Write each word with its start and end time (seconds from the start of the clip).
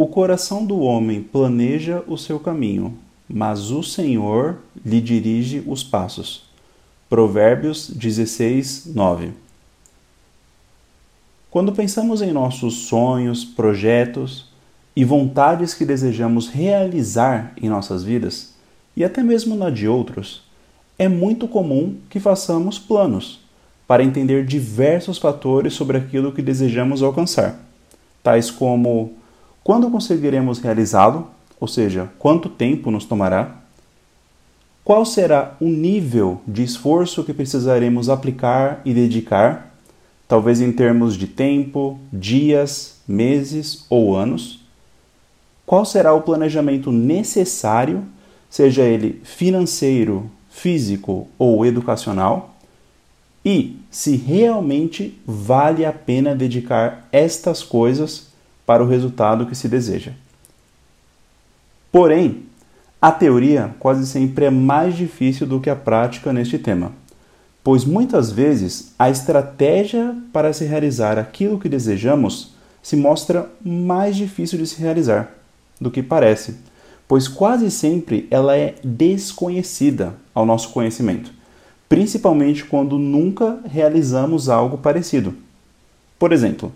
O 0.00 0.06
coração 0.06 0.64
do 0.64 0.78
homem 0.78 1.20
planeja 1.20 2.04
o 2.06 2.16
seu 2.16 2.38
caminho, 2.38 2.96
mas 3.28 3.72
o 3.72 3.82
Senhor 3.82 4.58
lhe 4.86 5.00
dirige 5.00 5.60
os 5.66 5.82
passos. 5.82 6.44
Provérbios 7.10 7.90
16, 7.90 8.92
9. 8.94 9.32
Quando 11.50 11.72
pensamos 11.72 12.22
em 12.22 12.30
nossos 12.30 12.74
sonhos, 12.86 13.44
projetos 13.44 14.46
e 14.94 15.04
vontades 15.04 15.74
que 15.74 15.84
desejamos 15.84 16.46
realizar 16.46 17.52
em 17.60 17.68
nossas 17.68 18.04
vidas, 18.04 18.54
e 18.96 19.02
até 19.02 19.20
mesmo 19.20 19.56
na 19.56 19.68
de 19.68 19.88
outros, 19.88 20.44
é 20.96 21.08
muito 21.08 21.48
comum 21.48 21.96
que 22.08 22.20
façamos 22.20 22.78
planos 22.78 23.40
para 23.84 24.04
entender 24.04 24.46
diversos 24.46 25.18
fatores 25.18 25.74
sobre 25.74 25.96
aquilo 25.96 26.30
que 26.30 26.40
desejamos 26.40 27.02
alcançar, 27.02 27.60
tais 28.22 28.48
como 28.48 29.17
quando 29.68 29.90
conseguiremos 29.90 30.60
realizá-lo, 30.60 31.28
ou 31.60 31.68
seja, 31.68 32.10
quanto 32.18 32.48
tempo 32.48 32.90
nos 32.90 33.04
tomará, 33.04 33.56
qual 34.82 35.04
será 35.04 35.58
o 35.60 35.66
nível 35.66 36.40
de 36.48 36.62
esforço 36.62 37.22
que 37.22 37.34
precisaremos 37.34 38.08
aplicar 38.08 38.80
e 38.82 38.94
dedicar, 38.94 39.74
talvez 40.26 40.62
em 40.62 40.72
termos 40.72 41.18
de 41.18 41.26
tempo, 41.26 41.98
dias, 42.10 42.96
meses 43.06 43.84
ou 43.90 44.16
anos, 44.16 44.58
qual 45.66 45.84
será 45.84 46.14
o 46.14 46.22
planejamento 46.22 46.90
necessário, 46.90 48.04
seja 48.48 48.84
ele 48.84 49.20
financeiro, 49.22 50.30
físico 50.48 51.28
ou 51.38 51.66
educacional, 51.66 52.54
e 53.44 53.76
se 53.90 54.16
realmente 54.16 55.20
vale 55.26 55.84
a 55.84 55.92
pena 55.92 56.34
dedicar 56.34 57.06
estas 57.12 57.62
coisas 57.62 58.27
para 58.68 58.84
o 58.84 58.86
resultado 58.86 59.46
que 59.46 59.54
se 59.54 59.66
deseja. 59.66 60.12
Porém, 61.90 62.42
a 63.00 63.10
teoria 63.10 63.74
quase 63.78 64.06
sempre 64.06 64.44
é 64.44 64.50
mais 64.50 64.94
difícil 64.94 65.46
do 65.46 65.58
que 65.58 65.70
a 65.70 65.74
prática 65.74 66.30
neste 66.30 66.58
tema, 66.58 66.92
pois 67.64 67.86
muitas 67.86 68.30
vezes 68.30 68.92
a 68.98 69.08
estratégia 69.08 70.14
para 70.30 70.52
se 70.52 70.66
realizar 70.66 71.18
aquilo 71.18 71.58
que 71.58 71.70
desejamos 71.70 72.52
se 72.82 72.96
mostra 72.96 73.50
mais 73.64 74.14
difícil 74.14 74.58
de 74.58 74.66
se 74.66 74.78
realizar 74.82 75.30
do 75.80 75.90
que 75.90 76.02
parece, 76.02 76.56
pois 77.06 77.26
quase 77.26 77.70
sempre 77.70 78.28
ela 78.30 78.54
é 78.54 78.74
desconhecida 78.84 80.14
ao 80.34 80.44
nosso 80.44 80.68
conhecimento 80.68 81.38
principalmente 81.88 82.64
quando 82.64 82.98
nunca 82.98 83.58
realizamos 83.64 84.48
algo 84.48 84.78
parecido. 84.78 85.34
Por 86.18 86.32
exemplo, 86.32 86.72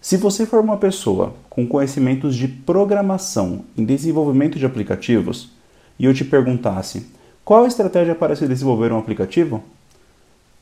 se 0.00 0.16
você 0.16 0.46
for 0.46 0.60
uma 0.60 0.78
pessoa 0.78 1.34
com 1.50 1.66
conhecimentos 1.66 2.34
de 2.34 2.48
programação 2.48 3.64
em 3.76 3.84
desenvolvimento 3.84 4.58
de 4.58 4.64
aplicativos 4.64 5.50
e 5.98 6.06
eu 6.06 6.14
te 6.14 6.24
perguntasse 6.24 7.06
qual 7.44 7.64
a 7.64 7.68
estratégia 7.68 8.14
para 8.14 8.34
se 8.34 8.46
desenvolver 8.48 8.92
um 8.92 8.98
aplicativo, 8.98 9.62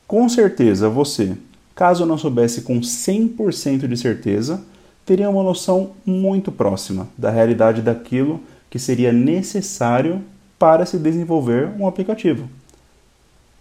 com 0.05 0.27
certeza 0.27 0.89
você, 0.89 1.37
caso 1.73 2.05
não 2.05 2.17
soubesse 2.17 2.63
com 2.63 2.81
100% 2.81 3.87
de 3.87 3.95
certeza, 3.95 4.61
teria 5.05 5.29
uma 5.29 5.43
noção 5.43 5.91
muito 6.05 6.51
próxima 6.51 7.07
da 7.17 7.29
realidade 7.29 7.81
daquilo 7.81 8.41
que 8.69 8.77
seria 8.77 9.13
necessário 9.13 10.21
para 10.57 10.85
se 10.85 10.97
desenvolver 10.97 11.69
um 11.79 11.87
aplicativo. 11.87 12.49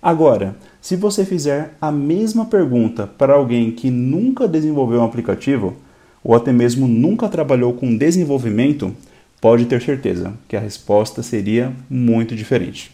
Agora, 0.00 0.56
se 0.80 0.94
você 0.94 1.24
fizer 1.24 1.74
a 1.80 1.90
mesma 1.90 2.46
pergunta 2.46 3.06
para 3.06 3.34
alguém 3.34 3.72
que 3.72 3.90
nunca 3.90 4.46
desenvolveu 4.46 5.00
um 5.00 5.04
aplicativo, 5.04 5.76
ou 6.22 6.36
até 6.36 6.52
mesmo 6.52 6.86
nunca 6.86 7.28
trabalhou 7.28 7.72
com 7.72 7.96
desenvolvimento, 7.96 8.94
pode 9.40 9.66
ter 9.66 9.82
certeza 9.82 10.32
que 10.46 10.56
a 10.56 10.60
resposta 10.60 11.20
seria 11.22 11.72
muito 11.90 12.36
diferente. 12.36 12.92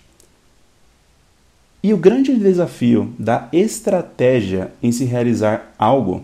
E 1.82 1.92
o 1.92 1.98
grande 1.98 2.34
desafio 2.36 3.12
da 3.18 3.48
estratégia 3.52 4.72
em 4.82 4.90
se 4.90 5.04
realizar 5.04 5.74
algo 5.78 6.22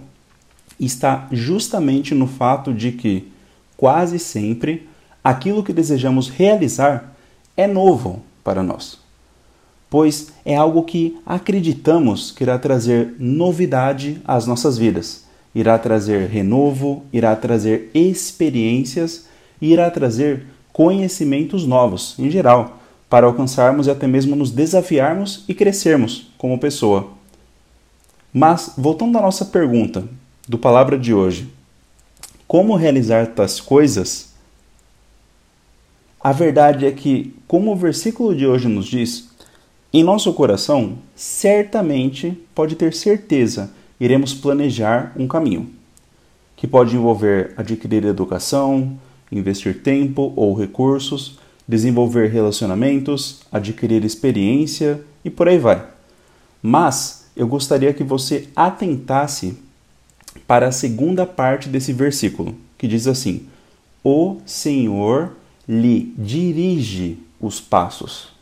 está 0.79 1.29
justamente 1.31 2.15
no 2.15 2.27
fato 2.27 2.73
de 2.73 2.93
que, 2.93 3.29
quase 3.77 4.19
sempre, 4.19 4.89
aquilo 5.23 5.63
que 5.63 5.75
desejamos 5.75 6.31
realizar 6.31 7.15
é 7.55 7.67
novo 7.67 8.23
para 8.43 8.63
nós 8.63 9.00
pois 9.91 10.33
é 10.45 10.55
algo 10.55 10.85
que 10.85 11.19
acreditamos 11.27 12.31
que 12.31 12.45
irá 12.45 12.57
trazer 12.59 13.17
novidade 13.19 14.23
às 14.25 14.47
nossas 14.47 14.79
vidas, 14.79 15.25
irá 15.53 15.77
trazer 15.77 16.29
renovo, 16.29 17.05
irá 17.13 17.35
trazer 17.35 17.91
experiências 17.93 19.27
e 19.61 19.73
irá 19.73 19.91
trazer 19.91 20.47
conhecimentos 20.73 21.67
novos 21.67 22.15
em 22.19 22.31
geral, 22.31 22.79
para 23.11 23.27
alcançarmos 23.27 23.89
e 23.89 23.91
até 23.91 24.07
mesmo 24.07 24.37
nos 24.37 24.53
desafiarmos 24.53 25.45
e 25.49 25.53
crescermos 25.53 26.33
como 26.39 26.61
pessoa. 26.61 27.11
Mas, 28.33 28.75
voltando 28.79 29.19
à 29.19 29.21
nossa 29.21 29.45
pergunta 29.45 30.05
do 30.49 30.57
palavra 30.57 30.97
de 30.97 31.13
hoje, 31.13 31.51
como 32.47 32.77
realizar 32.77 33.27
tais 33.27 33.61
coisas? 33.61 34.31
A 36.21 36.31
verdade 36.31 36.87
é 36.87 36.93
que, 36.93 37.35
como 37.49 37.73
o 37.73 37.77
versículo 37.77 38.35
de 38.35 38.47
hoje 38.47 38.69
nos 38.69 38.87
diz, 38.87 39.30
em 39.93 40.05
nosso 40.05 40.33
coração, 40.33 40.99
certamente 41.17 42.39
pode 42.55 42.77
ter 42.77 42.95
certeza, 42.95 43.73
iremos 43.99 44.33
planejar 44.33 45.13
um 45.17 45.27
caminho, 45.27 45.69
que 46.57 46.67
pode 46.67 46.95
envolver 46.95 47.53
adquirir 47.57 48.05
educação, 48.05 48.97
investir 49.33 49.83
tempo 49.83 50.33
ou 50.37 50.55
recursos, 50.55 51.39
desenvolver 51.67 52.31
relacionamentos, 52.31 53.41
adquirir 53.51 54.05
experiência 54.05 55.01
e 55.25 55.31
por 55.31 55.49
aí 55.49 55.59
vai. 55.59 55.85
Mas 56.63 57.29
eu 57.35 57.49
gostaria 57.49 57.93
que 57.93 58.05
você 58.05 58.49
atentasse 58.55 59.57
para 60.47 60.69
a 60.69 60.73
segunda 60.73 61.27
parte 61.27 61.69
desse 61.69 61.93
versículo, 61.93 62.55
que 62.79 62.87
diz 62.87 63.07
assim: 63.09 63.47
O 64.05 64.37
Senhor 64.47 65.33
lhe 65.69 66.15
dirige 66.17 67.19
os 67.41 67.61
passos. 67.61 68.40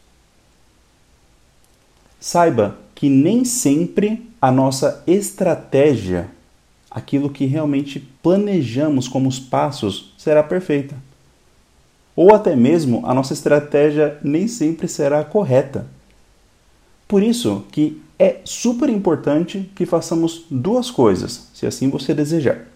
Saiba 2.20 2.78
que 2.94 3.08
nem 3.08 3.44
sempre 3.44 4.28
a 4.42 4.50
nossa 4.50 5.02
estratégia, 5.06 6.28
aquilo 6.90 7.30
que 7.30 7.46
realmente 7.46 8.00
planejamos 8.22 9.06
como 9.06 9.28
os 9.28 9.38
passos, 9.38 10.12
será 10.18 10.42
perfeita. 10.42 10.96
Ou 12.16 12.34
até 12.34 12.56
mesmo 12.56 13.06
a 13.06 13.14
nossa 13.14 13.32
estratégia 13.32 14.18
nem 14.22 14.48
sempre 14.48 14.88
será 14.88 15.22
correta. 15.22 15.86
Por 17.06 17.22
isso 17.22 17.64
que 17.70 18.02
é 18.18 18.40
super 18.44 18.88
importante 18.88 19.70
que 19.76 19.86
façamos 19.86 20.44
duas 20.50 20.90
coisas, 20.90 21.48
se 21.54 21.66
assim 21.66 21.88
você 21.88 22.12
desejar. 22.12 22.66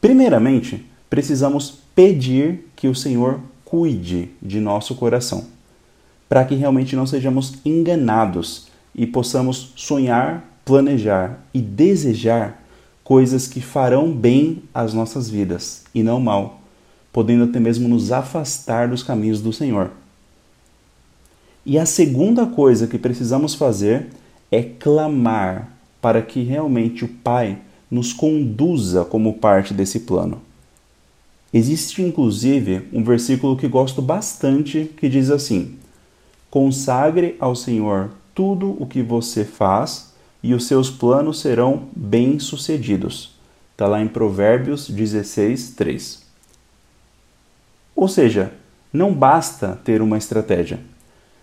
Primeiramente, 0.00 0.84
precisamos 1.08 1.78
pedir 1.94 2.68
que 2.74 2.88
o 2.88 2.94
Senhor 2.94 3.40
cuide 3.64 4.30
de 4.42 4.58
nosso 4.58 4.96
coração 4.96 5.57
para 6.28 6.44
que 6.44 6.54
realmente 6.54 6.94
não 6.94 7.06
sejamos 7.06 7.54
enganados 7.64 8.68
e 8.94 9.06
possamos 9.06 9.72
sonhar, 9.76 10.44
planejar 10.64 11.40
e 11.54 11.60
desejar 11.60 12.62
coisas 13.02 13.46
que 13.46 13.60
farão 13.60 14.12
bem 14.12 14.62
às 14.74 14.92
nossas 14.92 15.30
vidas 15.30 15.84
e 15.94 16.02
não 16.02 16.20
mal, 16.20 16.60
podendo 17.12 17.44
até 17.44 17.58
mesmo 17.58 17.88
nos 17.88 18.12
afastar 18.12 18.88
dos 18.88 19.02
caminhos 19.02 19.40
do 19.40 19.52
Senhor. 19.52 19.90
E 21.64 21.78
a 21.78 21.86
segunda 21.86 22.46
coisa 22.46 22.86
que 22.86 22.98
precisamos 22.98 23.54
fazer 23.54 24.08
é 24.50 24.62
clamar 24.62 25.72
para 26.00 26.22
que 26.22 26.42
realmente 26.42 27.04
o 27.04 27.08
Pai 27.08 27.58
nos 27.90 28.12
conduza 28.12 29.04
como 29.04 29.34
parte 29.34 29.72
desse 29.72 30.00
plano. 30.00 30.42
Existe 31.52 32.02
inclusive 32.02 32.86
um 32.92 33.02
versículo 33.02 33.56
que 33.56 33.66
gosto 33.66 34.02
bastante 34.02 34.90
que 34.96 35.08
diz 35.08 35.30
assim: 35.30 35.76
Consagre 36.50 37.36
ao 37.38 37.54
Senhor 37.54 38.10
tudo 38.34 38.76
o 38.80 38.86
que 38.86 39.02
você 39.02 39.44
faz 39.44 40.14
e 40.42 40.54
os 40.54 40.66
seus 40.66 40.88
planos 40.88 41.40
serão 41.40 41.88
bem-sucedidos. 41.94 43.34
Está 43.72 43.86
lá 43.86 44.00
em 44.00 44.08
Provérbios 44.08 44.88
16, 44.88 45.70
3. 45.70 46.22
Ou 47.94 48.08
seja, 48.08 48.52
não 48.92 49.12
basta 49.12 49.78
ter 49.84 50.00
uma 50.00 50.16
estratégia, 50.16 50.80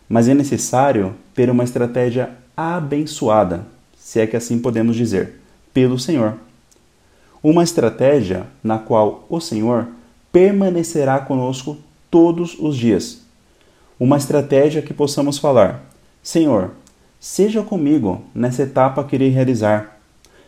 mas 0.10 0.28
é 0.28 0.34
necessário 0.34 1.13
ter 1.36 1.50
uma 1.50 1.63
estratégia 1.63 2.31
abençoada, 2.58 3.68
se 3.98 4.19
é 4.19 4.25
que 4.25 4.36
assim 4.36 4.58
podemos 4.58 4.96
dizer, 4.96 5.40
pelo 5.74 6.00
Senhor. 6.00 6.36
Uma 7.44 7.63
estratégia 7.63 8.48
na 8.63 8.80
qual 8.80 9.25
o 9.30 9.40
Senhor 9.40 9.88
permanecerá 10.31 11.19
conosco 11.19 11.78
todos 12.10 12.58
os 12.58 12.75
dias 12.75 13.25
uma 14.00 14.18
estratégia 14.18 14.82
que 14.82 14.94
possamos 14.94 15.38
falar: 15.38 15.84
Senhor, 16.22 16.72
seja 17.20 17.62
comigo 17.62 18.24
nessa 18.34 18.64
etapa 18.64 19.04
que 19.04 19.16
irei 19.16 19.30
realizar. 19.30 20.00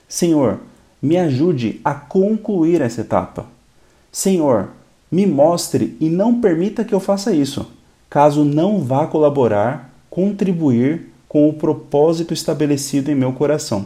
Senhor, 0.08 0.60
me 1.02 1.18
ajude 1.18 1.80
a 1.84 1.94
concluir 1.94 2.82
essa 2.82 3.02
etapa. 3.02 3.46
Senhor, 4.12 4.70
Me 5.10 5.26
mostre 5.26 5.96
e 6.02 6.10
não 6.10 6.42
permita 6.42 6.84
que 6.84 6.94
eu 6.94 7.00
faça 7.00 7.34
isso, 7.34 7.66
caso 8.10 8.44
não 8.44 8.80
vá 8.80 9.08
colaborar, 9.08 9.90
contribuir 10.10 11.14
com 11.30 11.48
o 11.48 11.54
propósito 11.54 12.34
estabelecido 12.34 13.10
em 13.10 13.16
meu 13.16 13.32
coração. 13.32 13.86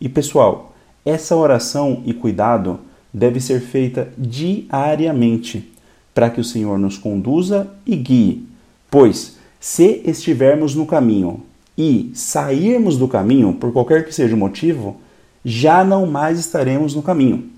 E 0.00 0.08
pessoal, 0.08 0.72
essa 1.04 1.36
oração 1.36 2.02
e 2.06 2.14
cuidado 2.14 2.80
deve 3.12 3.40
ser 3.40 3.60
feita 3.60 4.08
diariamente, 4.16 5.70
para 6.14 6.30
que 6.30 6.40
o 6.40 6.44
Senhor 6.44 6.78
nos 6.78 6.96
conduza 6.96 7.70
e 7.86 7.94
guie. 7.94 8.46
Pois, 8.90 9.36
se 9.60 10.02
estivermos 10.04 10.74
no 10.74 10.86
caminho 10.86 11.42
e 11.76 12.10
sairmos 12.14 12.96
do 12.96 13.06
caminho, 13.06 13.52
por 13.52 13.72
qualquer 13.72 14.04
que 14.04 14.14
seja 14.14 14.34
o 14.34 14.38
motivo, 14.38 14.96
já 15.44 15.84
não 15.84 16.06
mais 16.06 16.38
estaremos 16.38 16.94
no 16.94 17.02
caminho. 17.02 17.50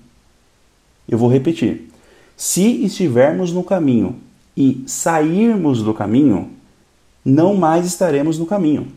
Eu 1.07 1.17
vou 1.17 1.29
repetir. 1.29 1.89
Se 2.35 2.83
estivermos 2.83 3.51
no 3.51 3.63
caminho 3.63 4.15
e 4.55 4.83
sairmos 4.85 5.81
do 5.81 5.93
caminho, 5.93 6.49
não 7.23 7.55
mais 7.55 7.85
estaremos 7.85 8.37
no 8.37 8.45
caminho. 8.45 8.87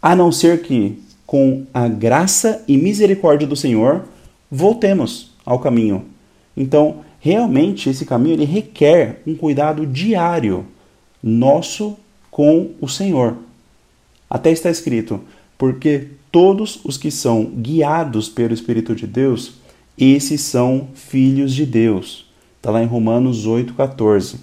A 0.00 0.16
não 0.16 0.32
ser 0.32 0.62
que, 0.62 0.98
com 1.26 1.64
a 1.72 1.86
graça 1.88 2.64
e 2.66 2.76
misericórdia 2.76 3.46
do 3.46 3.54
Senhor, 3.54 4.04
voltemos 4.50 5.32
ao 5.44 5.58
caminho. 5.58 6.04
Então, 6.56 6.96
realmente 7.20 7.88
esse 7.88 8.04
caminho 8.04 8.34
ele 8.34 8.44
requer 8.44 9.22
um 9.26 9.34
cuidado 9.34 9.86
diário 9.86 10.66
nosso 11.22 11.96
com 12.30 12.72
o 12.80 12.88
Senhor. 12.88 13.36
Até 14.28 14.50
está 14.50 14.70
escrito: 14.70 15.20
porque 15.56 16.08
todos 16.30 16.80
os 16.84 16.96
que 16.96 17.10
são 17.10 17.44
guiados 17.44 18.28
pelo 18.28 18.54
Espírito 18.54 18.94
de 18.94 19.06
Deus, 19.06 19.52
esses 19.96 20.40
são 20.40 20.88
filhos 20.94 21.54
de 21.54 21.66
Deus. 21.66 22.26
Está 22.56 22.70
lá 22.70 22.82
em 22.82 22.86
Romanos 22.86 23.46
8,14. 23.46 24.36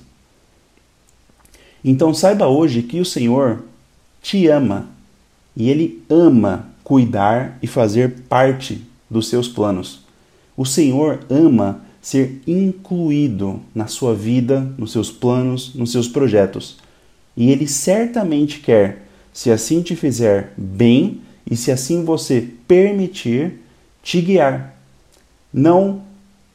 Então 1.84 2.14
saiba 2.14 2.48
hoje 2.48 2.84
que 2.84 3.00
o 3.00 3.06
Senhor 3.06 3.64
te 4.22 4.48
ama 4.48 4.90
e 5.56 5.70
Ele 5.70 6.04
ama 6.10 6.70
cuidar 6.84 7.58
e 7.62 7.68
fazer 7.68 8.22
parte 8.28 8.81
dos 9.10 9.28
seus 9.28 9.48
planos. 9.48 10.02
O 10.56 10.66
Senhor 10.66 11.20
ama 11.30 11.81
ser 12.01 12.42
incluído 12.48 13.60
na 13.74 13.88
sua 13.88 14.16
vida, 14.16 14.62
nos 14.78 14.92
seus 14.92 15.12
planos, 15.12 15.74
nos 15.75 15.92
seus 15.92 16.07
projetos. 16.07 16.78
E 17.36 17.51
Ele 17.51 17.68
certamente 17.68 18.60
quer, 18.60 19.06
se 19.34 19.51
assim 19.51 19.81
te 19.81 19.96
fizer 19.96 20.54
bem 20.57 21.22
e 21.50 21.56
se 21.56 21.72
assim 21.72 22.04
você 22.04 22.48
permitir, 22.68 23.60
te 24.01 24.22
guiar. 24.22 24.75
Não 25.54 26.01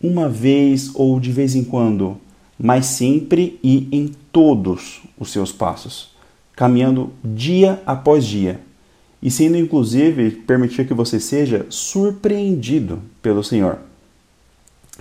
uma 0.01 0.29
vez 0.29 0.91
ou 0.95 1.19
de 1.19 1.33
vez 1.33 1.55
em 1.55 1.65
quando, 1.65 2.19
mas 2.59 2.87
sempre 2.87 3.59
e 3.63 3.89
em 3.91 4.13
todos 4.31 5.03
os 5.19 5.33
seus 5.33 5.53
passos, 5.53 6.11
caminhando 6.55 7.13
dia 7.23 7.83
após 7.87 8.25
dia 8.25 8.61
e 9.25 9.31
sendo 9.31 9.57
inclusive 9.57 10.31
permitir 10.31 10.87
que 10.87 10.93
você 10.93 11.19
seja 11.19 11.65
surpreendido 11.71 13.01
pelo 13.23 13.43
Senhor, 13.43 13.79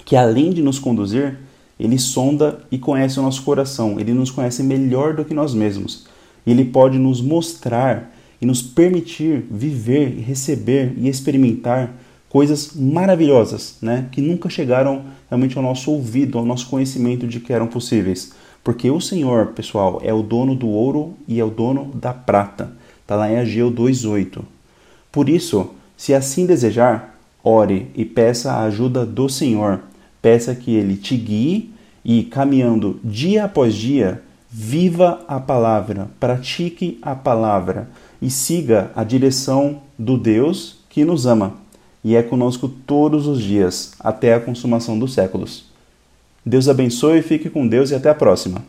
que 0.05 0.15
além 0.15 0.51
de 0.51 0.61
nos 0.61 0.79
conduzir, 0.79 1.39
ele 1.79 1.97
sonda 1.97 2.59
e 2.71 2.77
conhece 2.77 3.19
o 3.19 3.23
nosso 3.23 3.43
coração, 3.43 3.99
ele 3.99 4.13
nos 4.13 4.31
conhece 4.31 4.63
melhor 4.63 5.15
do 5.15 5.25
que 5.25 5.33
nós 5.33 5.53
mesmos. 5.53 6.05
E 6.45 6.51
ele 6.51 6.65
pode 6.65 6.97
nos 6.97 7.21
mostrar 7.21 8.11
e 8.41 8.45
nos 8.45 8.61
permitir 8.61 9.45
viver, 9.49 10.19
receber 10.19 10.93
e 10.97 11.07
experimentar 11.07 11.93
coisas 12.29 12.73
maravilhosas, 12.75 13.77
né, 13.81 14.07
que 14.11 14.19
nunca 14.19 14.49
chegaram 14.49 15.03
realmente 15.29 15.55
ao 15.55 15.63
nosso 15.63 15.91
ouvido, 15.91 16.37
ao 16.37 16.45
nosso 16.45 16.67
conhecimento 16.67 17.27
de 17.27 17.39
que 17.39 17.53
eram 17.53 17.67
possíveis. 17.67 18.33
Porque 18.63 18.89
o 18.89 18.99
Senhor, 18.99 19.47
pessoal, 19.47 20.01
é 20.03 20.13
o 20.13 20.23
dono 20.23 20.55
do 20.55 20.67
ouro 20.67 21.13
e 21.27 21.39
é 21.39 21.43
o 21.43 21.49
dono 21.49 21.91
da 21.93 22.13
prata. 22.13 22.71
Está 23.01 23.15
lá 23.15 23.29
em 23.29 23.37
Ageu 23.37 23.69
2:8. 23.69 24.43
Por 25.11 25.29
isso, 25.29 25.69
se 25.95 26.13
assim 26.13 26.45
desejar, 26.45 27.19
ore 27.43 27.87
e 27.93 28.03
peça 28.03 28.53
a 28.53 28.63
ajuda 28.63 29.05
do 29.05 29.29
Senhor. 29.29 29.81
Peça 30.23 30.55
que 30.55 30.73
ele 30.73 30.95
te 30.95 31.17
guie 31.17 31.69
e 32.03 32.23
caminhando 32.23 32.99
dia 33.03 33.43
após 33.43 33.75
dia, 33.75 34.23
viva 34.49 35.21
a 35.27 35.37
palavra, 35.39 36.09
pratique 36.17 36.97
a 37.01 37.13
palavra 37.13 37.89
e 38.21 38.29
siga 38.29 38.89
a 38.95 39.03
direção 39.03 39.81
do 39.99 40.17
Deus 40.17 40.77
que 40.89 41.03
nos 41.03 41.25
ama 41.25 41.61
e 42.03 42.15
é 42.15 42.23
conosco 42.23 42.69
todos 42.69 43.27
os 43.27 43.41
dias, 43.41 43.91
até 43.99 44.33
a 44.33 44.39
consumação 44.39 44.97
dos 44.97 45.13
séculos. 45.13 45.65
Deus 46.45 46.69
abençoe, 46.69 47.21
fique 47.21 47.49
com 47.49 47.67
Deus 47.67 47.91
e 47.91 47.95
até 47.95 48.09
a 48.09 48.15
próxima. 48.15 48.63